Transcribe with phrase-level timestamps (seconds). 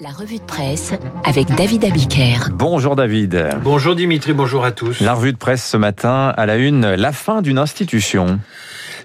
[0.00, 0.92] La revue de presse
[1.24, 2.50] avec David Abiker.
[2.52, 3.48] Bonjour David.
[3.62, 5.00] Bonjour Dimitri, bonjour à tous.
[5.00, 8.40] La revue de presse ce matin à la une, la fin d'une institution.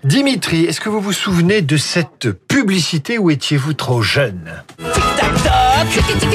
[0.04, 4.52] Dimitri, est-ce que vous vous souvenez de cette publicité ou étiez-vous trop jeune?
[4.78, 5.04] Tic
[5.44, 6.29] toc,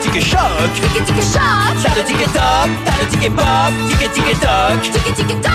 [0.00, 0.40] ticket choc,
[0.74, 1.40] tic tic choc,
[1.82, 3.44] t'as le ticket toc, t'as le ticket pop,
[3.88, 5.50] tic tic toc, tic tic toc.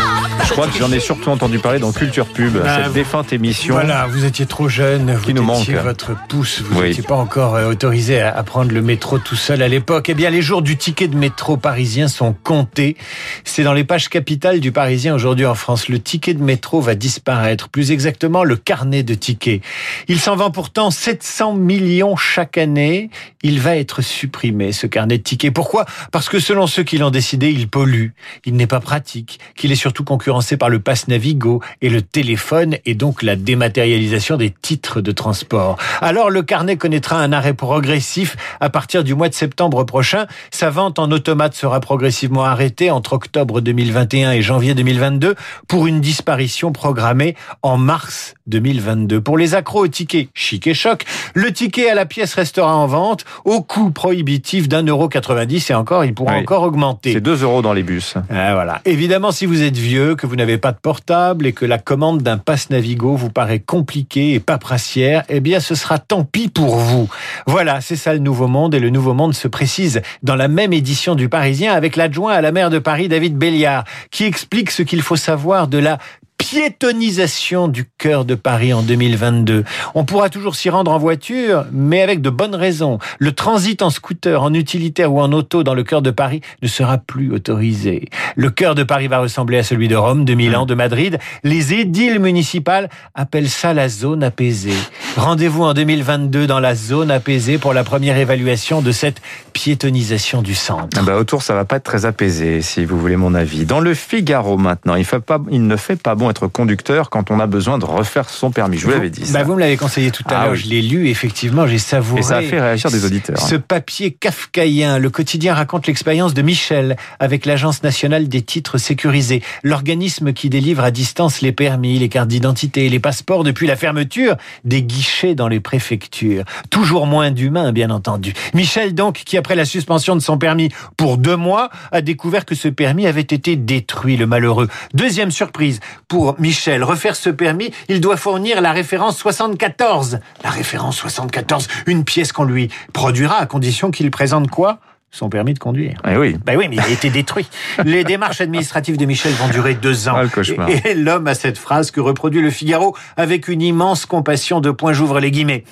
[0.48, 3.34] Je crois que j'en ai surtout entendu parler dans Culture Pub, Ah, cette vous- défunte
[3.34, 3.74] émission.
[3.74, 5.84] Voilà, vous étiez trop jeune, vous Qui nous étiez manque.
[5.84, 6.90] votre pouce, vous Oui.
[6.90, 10.08] n'étiez pas encore euh, autorisé à, à prendre le métro tout seul à l'époque.
[10.10, 12.96] Eh bien, les jours du ticket de métro parisien sont comptés.
[13.44, 15.90] C'est dans les pages capitales du Parisien aujourd'hui en France.
[15.90, 19.62] Le ticket de métro va disparaître, plus exactement le carnet de tickets.
[20.08, 23.10] Il s'en vend pourtant 700 millions chaque année.
[23.42, 24.35] Il va être supprimé,
[24.72, 25.54] ce carnet de tickets.
[25.54, 25.86] Pourquoi?
[26.12, 28.10] Parce que selon ceux qui l'ont décidé, il pollue,
[28.46, 32.78] il n'est pas pratique, qu'il est surtout concurrencé par le pass Navigo et le téléphone
[32.86, 35.78] et donc la dématérialisation des titres de transport.
[36.02, 40.28] Alors le carnet connaîtra un arrêt progressif à partir du mois de septembre prochain.
[40.52, 45.36] Sa vente en automate sera progressivement arrêtée entre octobre 2021 et janvier 2022
[45.68, 49.22] pour une disparition programmée en mars 2022.
[49.22, 52.88] Pour les accros au ticket chic et choc, le ticket à la pièce restera en
[52.88, 53.92] vente au coût
[54.26, 56.40] prohibitif d'un euro 90 et encore, il pourra Oui.
[56.40, 57.14] encore augmenter.
[57.14, 58.16] C'est 2 euros dans les bus.
[58.32, 58.82] Ah, voilà.
[58.86, 62.24] Évidemment, si vous êtes vieux, que vous n'avez pas de portable et que la commande
[62.24, 66.76] d'un pass Navigo vous paraît compliquée et paprassière, eh bien, ce sera tant pis pour
[66.78, 67.08] vous.
[67.46, 70.74] Voilà, c'est ça le Nouveau Monde et le Nouveau Monde se précise dans la même
[70.74, 74.82] édition du Parisien avec l'adjoint à la maire de Paris, David Béliard, qui explique ce
[74.82, 76.00] qu'il faut savoir de la
[76.48, 79.64] piétonisation du cœur de Paris en 2022.
[79.96, 83.00] On pourra toujours s'y rendre en voiture, mais avec de bonnes raisons.
[83.18, 86.68] Le transit en scooter, en utilitaire ou en auto dans le cœur de Paris ne
[86.68, 88.10] sera plus autorisé.
[88.36, 91.18] Le cœur de Paris va ressembler à celui de Rome, de Milan, de Madrid.
[91.44, 94.78] Les édiles municipales appellent ça la zone apaisée.
[95.18, 99.20] Rendez-vous en 2022 dans la zone apaisée pour la première évaluation de cette
[99.54, 100.96] piétonisation du centre.
[101.00, 103.66] Ah bah, autour, ça va pas être très apaisé, si vous voulez mon avis.
[103.66, 107.86] Dans le Figaro maintenant, il, ne fait pas bon conducteur quand on a besoin de
[107.86, 108.78] refaire son permis.
[108.78, 109.24] Je vous l'avais dit.
[109.32, 110.60] Bah, vous me l'avez conseillé tout à Ah l'heure, oui.
[110.60, 112.20] je l'ai lu, effectivement, j'ai savouré.
[112.20, 113.38] Et ça a fait réagir des auditeurs.
[113.40, 119.42] Ce papier kafkaïen, le quotidien raconte l'expérience de Michel avec l'Agence nationale des titres sécurisés,
[119.64, 124.36] l'organisme qui délivre à distance les permis, les cartes d'identité, les passeports depuis la fermeture
[124.64, 126.44] des guichets dans les préfectures.
[126.70, 128.34] Toujours moins d'humains, bien entendu.
[128.54, 132.56] Michel, donc, qui après la suspension de son permis pour deux mois, a découvert que
[132.56, 134.68] ce permis avait été détruit, le malheureux.
[134.94, 140.20] Deuxième surprise, pour Michel, refaire ce permis, il doit fournir la référence 74.
[140.44, 144.80] La référence 74, une pièce qu'on lui produira à condition qu'il présente quoi?
[145.12, 146.02] Son permis de conduire.
[146.06, 146.36] Eh oui.
[146.46, 147.48] Ben oui, mais il a été détruit.
[147.86, 150.16] Les démarches administratives de Michel vont durer deux ans.
[150.18, 150.70] Ah, le cauchemar.
[150.70, 154.72] Et, et l'homme a cette phrase que reproduit le Figaro avec une immense compassion de
[154.72, 155.64] point j'ouvre les guillemets.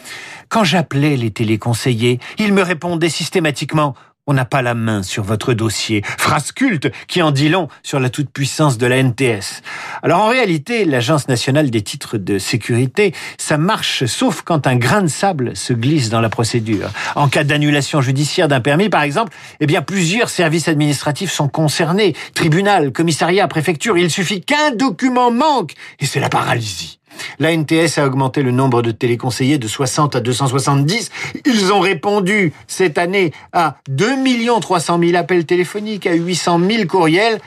[0.47, 3.95] Quand j'appelais les téléconseillers, ils me répondaient systématiquement
[4.25, 6.01] on n'a pas la main sur votre dossier.
[6.17, 9.61] Phrase culte qui en dit long sur la toute-puissance de la NTS.
[10.01, 15.01] Alors en réalité, l'Agence nationale des titres de sécurité, ça marche sauf quand un grain
[15.01, 16.89] de sable se glisse dans la procédure.
[17.15, 22.15] En cas d'annulation judiciaire d'un permis, par exemple, eh bien plusieurs services administratifs sont concernés.
[22.33, 26.99] Tribunal, commissariat, préfecture, il suffit qu'un document manque et c'est la paralysie.
[27.39, 31.11] La NTS a augmenté le nombre de téléconseillers de 60 à 270.
[31.45, 34.15] Ils ont répondu cette année à 2
[34.61, 37.39] 300 000 appels téléphoniques, à 800 000 courriels.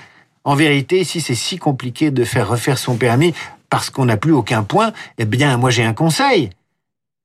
[0.44, 3.34] En vérité, si c'est si compliqué de faire refaire son permis
[3.69, 6.50] parce qu'on n'a plus aucun point, eh bien, moi j'ai un conseil.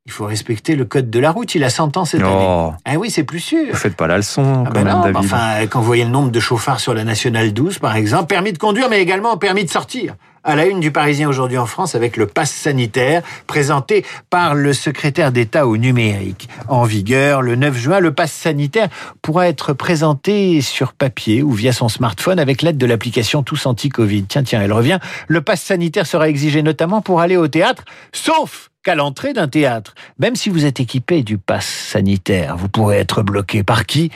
[0.08, 1.54] Il faut respecter le code de la route.
[1.54, 2.32] Il a 100 ans cette année.
[2.36, 3.68] Oh, Ah oui, c'est plus sûr.
[3.70, 5.26] vous faites pas la leçon, Ah quand ben même, non, mais David.
[5.32, 8.52] enfin, quand vous voyez le nombre de chauffards sur la Nationale 12, par exemple, permis
[8.52, 10.16] de conduire, mais également permis de sortir.
[10.44, 14.74] À la une du Parisien aujourd'hui en France avec le pass sanitaire présenté par le
[14.74, 16.50] secrétaire d'État au numérique.
[16.68, 18.90] En vigueur le 9 juin, le pass sanitaire
[19.22, 24.24] pourra être présenté sur papier ou via son smartphone avec l'aide de l'application Tous Anti-Covid.
[24.24, 24.98] Tiens, tiens, elle revient.
[25.28, 29.94] Le pass sanitaire sera exigé notamment pour aller au théâtre, sauf qu'à l'entrée d'un théâtre.
[30.18, 34.10] Même si vous êtes équipé du pass sanitaire, vous pourrez être bloqué par qui?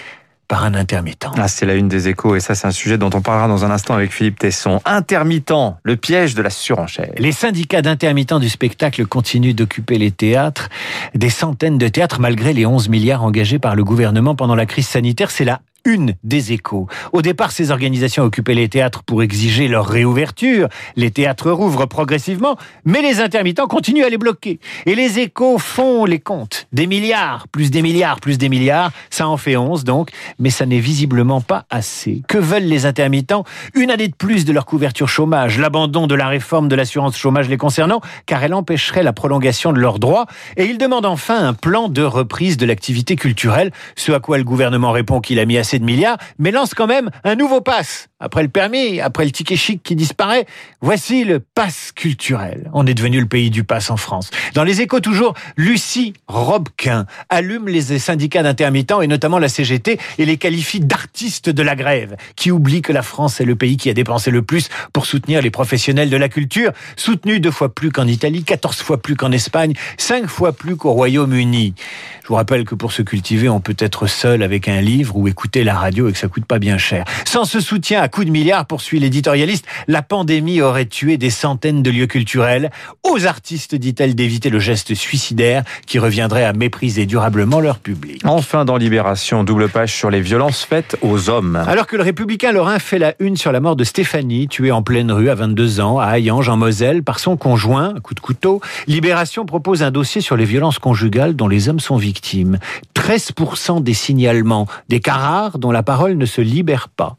[0.48, 1.28] Par un intermittent.
[1.38, 3.66] Ah, c'est la une des échos et ça c'est un sujet dont on parlera dans
[3.66, 4.80] un instant avec Philippe Tesson.
[4.86, 7.12] Intermittent, le piège de la surenchère.
[7.18, 10.70] Les syndicats d'intermittents du spectacle continuent d'occuper les théâtres,
[11.16, 14.88] des centaines de théâtres malgré les 11 milliards engagés par le gouvernement pendant la crise
[14.88, 15.32] sanitaire.
[15.32, 16.88] C'est la une des échos.
[17.14, 20.68] Au départ, ces organisations occupaient les théâtres pour exiger leur réouverture.
[20.96, 24.60] Les théâtres rouvrent progressivement, mais les intermittents continuent à les bloquer.
[24.86, 26.68] Et les échos font les comptes.
[26.74, 28.92] Des milliards, plus des milliards, plus des milliards.
[29.10, 30.10] Ça en fait 11 donc,
[30.40, 32.24] mais ça n'est visiblement pas assez.
[32.28, 33.46] Que veulent les intermittents?
[33.74, 37.50] Une année de plus de leur couverture chômage, l'abandon de la réforme de l'assurance chômage
[37.50, 40.26] les concernant, car elle empêcherait la prolongation de leurs droits.
[40.58, 44.44] Et ils demandent enfin un plan de reprise de l'activité culturelle, ce à quoi le
[44.44, 48.08] gouvernement répond qu'il a mis assez de milliards, mais lance quand même un nouveau pass.
[48.20, 50.46] Après le permis, après le ticket chic qui disparaît,
[50.82, 52.70] voici le pass culturel.
[52.74, 54.32] On est devenu le pays du pass en France.
[54.54, 60.26] Dans les échos toujours, Lucie Robquin allume les syndicats d'intermittents et notamment la CGT et
[60.26, 63.90] les qualifie d'artistes de la grève, qui oublie que la France est le pays qui
[63.90, 67.92] a dépensé le plus pour soutenir les professionnels de la culture, soutenu deux fois plus
[67.92, 71.74] qu'en Italie, 14 fois plus qu'en Espagne, cinq fois plus qu'au Royaume-Uni.
[72.26, 75.28] Je vous rappelle que pour se cultiver, on peut être seul avec un livre ou
[75.28, 77.06] écouter la radio et que ça coûte pas bien cher.
[77.24, 81.84] Sans ce soutien à coups de milliards, poursuit l'éditorialiste, la pandémie aurait tué des centaines
[81.84, 82.72] de lieux culturels.
[83.04, 88.24] Aux artistes, dit-elle, d'éviter le geste suicidaire qui reviendrait à mépriser durablement leur public.
[88.24, 91.58] Enfin, dans Libération, double page sur les violences faites aux hommes.
[91.68, 94.82] Alors que le républicain Lorrain fait la une sur la mort de Stéphanie, tuée en
[94.82, 98.62] pleine rue à 22 ans, à Hayange, en Moselle, par son conjoint, coup de couteau,
[98.88, 102.15] Libération propose un dossier sur les violences conjugales dont les hommes sont victimes.
[102.20, 107.16] 13% des signalements, des cas rares dont la parole ne se libère pas.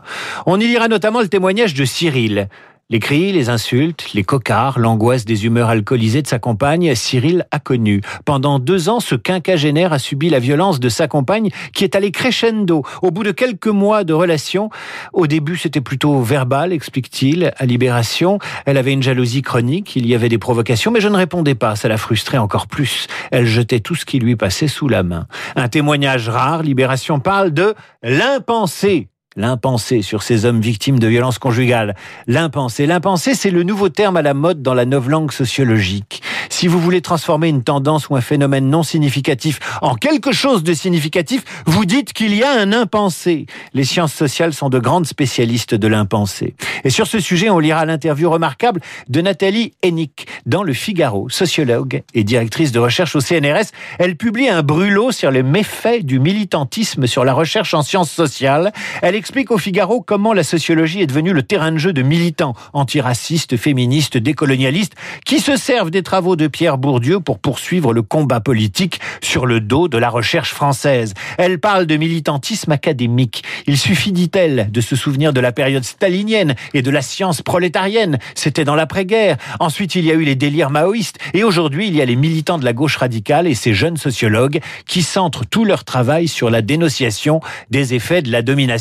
[0.46, 2.48] On y lira notamment le témoignage de Cyril.
[2.88, 7.58] Les cris, les insultes, les cocards, l'angoisse des humeurs alcoolisées de sa compagne, Cyril a
[7.58, 8.00] connu.
[8.24, 12.12] Pendant deux ans, ce quinquagénaire a subi la violence de sa compagne qui est allée
[12.12, 12.84] crescendo.
[13.02, 14.70] Au bout de quelques mois de relation,
[15.12, 18.38] au début c'était plutôt verbal, explique-t-il, à Libération.
[18.66, 21.74] Elle avait une jalousie chronique, il y avait des provocations, mais je ne répondais pas,
[21.74, 23.08] ça la frustrait encore plus.
[23.32, 25.26] Elle jetait tout ce qui lui passait sous la main.
[25.56, 27.74] Un témoignage rare, Libération parle de
[28.04, 31.94] l'impensé l'impensé sur ces hommes victimes de violences conjugales.
[32.26, 32.86] L'impensé.
[32.86, 36.22] L'impensé, c'est le nouveau terme à la mode dans la langue sociologique.
[36.48, 40.74] Si vous voulez transformer une tendance ou un phénomène non significatif en quelque chose de
[40.74, 43.46] significatif, vous dites qu'il y a un impensé.
[43.74, 46.54] Les sciences sociales sont de grandes spécialistes de l'impensé.
[46.84, 52.02] Et sur ce sujet, on lira l'interview remarquable de Nathalie Hennick dans Le Figaro, sociologue
[52.14, 53.70] et directrice de recherche au CNRS.
[53.98, 58.72] Elle publie un brûlot sur les méfaits du militantisme sur la recherche en sciences sociales.
[59.02, 62.54] Elle explique au Figaro comment la sociologie est devenue le terrain de jeu de militants
[62.72, 64.94] antiracistes, féministes, décolonialistes
[65.24, 69.60] qui se servent des travaux de Pierre Bourdieu pour poursuivre le combat politique sur le
[69.60, 71.14] dos de la recherche française.
[71.38, 73.42] Elle parle de militantisme académique.
[73.66, 78.18] Il suffit, dit-elle, de se souvenir de la période stalinienne et de la science prolétarienne.
[78.34, 79.36] C'était dans l'après-guerre.
[79.60, 81.18] Ensuite, il y a eu les délires maoïstes.
[81.34, 84.60] Et aujourd'hui, il y a les militants de la gauche radicale et ces jeunes sociologues
[84.86, 87.40] qui centrent tout leur travail sur la dénonciation
[87.70, 88.76] des effets de la domination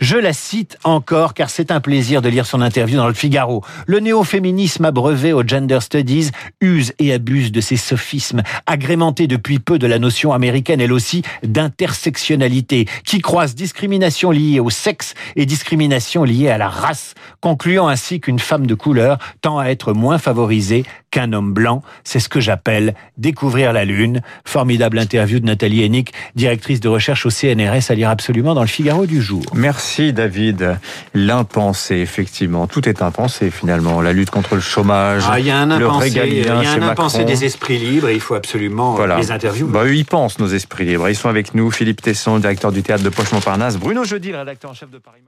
[0.00, 3.64] je la cite encore car c'est un plaisir de lire son interview dans le Figaro.
[3.86, 6.30] Le néo-féminisme abreuvé aux gender studies
[6.60, 11.22] use et abuse de ses sophismes, agrémenté depuis peu de la notion américaine elle aussi
[11.42, 18.20] d'intersectionnalité, qui croise discrimination liée au sexe et discrimination liée à la race, concluant ainsi
[18.20, 21.82] qu'une femme de couleur tend à être moins favorisée qu'un homme blanc.
[22.02, 24.20] C'est ce que j'appelle découvrir la Lune.
[24.44, 28.66] Formidable interview de Nathalie Hennick, directrice de recherche au CNRS, à lire absolument dans le
[28.66, 29.44] Figaro du jour.
[29.54, 30.78] Merci David.
[31.14, 32.66] L'impensé, effectivement.
[32.66, 34.00] Tout est impensé finalement.
[34.00, 37.24] La lutte contre le chômage, ah, y a un le régalien Il y a Macron.
[37.24, 39.16] des esprits libres et il faut absolument Voilà.
[39.18, 39.70] les interviewer.
[39.72, 41.08] Bah, eux, ils pensent, nos esprits libres.
[41.08, 41.70] Ils sont avec nous.
[41.70, 43.76] Philippe Tesson, directeur du théâtre de Poche-Montparnasse.
[43.78, 45.22] Bruno Jeudi, le rédacteur en chef de Paris.